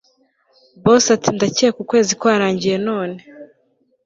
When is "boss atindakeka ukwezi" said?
0.83-2.11